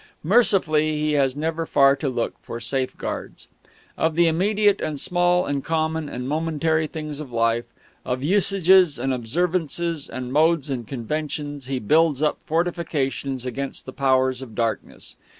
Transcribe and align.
Mercifully, 0.23 0.99
he 0.99 1.11
has 1.11 1.35
never 1.35 1.63
far 1.67 1.95
to 1.95 2.09
look 2.09 2.33
for 2.41 2.59
safeguards. 2.59 3.47
Of 3.95 4.15
the 4.15 4.25
immediate 4.25 4.81
and 4.81 4.99
small 4.99 5.45
and 5.45 5.63
common 5.63 6.09
and 6.09 6.27
momentary 6.27 6.87
things 6.87 7.19
of 7.19 7.31
life, 7.31 7.65
of 8.03 8.23
usages 8.23 8.97
and 8.97 9.13
observances 9.13 10.09
and 10.09 10.33
modes 10.33 10.71
and 10.71 10.87
conventions, 10.87 11.67
he 11.67 11.77
builds 11.77 12.23
up 12.23 12.39
fortifications 12.47 13.45
against 13.45 13.85
the 13.85 13.93
powers 13.93 14.41
of 14.41 14.55
darkness. 14.55 15.17